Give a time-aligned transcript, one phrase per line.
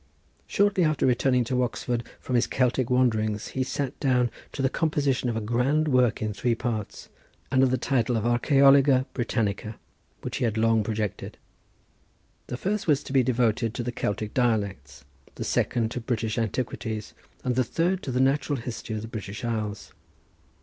[0.47, 5.29] Shortly after returning to Oxford from his Celtic wanderings he sat down to the composition
[5.29, 7.09] of a grand work in three parts,
[7.51, 9.77] under the title of Archæologia Britannica,
[10.21, 11.37] which he had long projected.
[12.47, 17.13] The first was to be devoted to the Celtic dialects; the second to British Antiquities,
[17.43, 19.93] and the third to the natural history of the British Isles.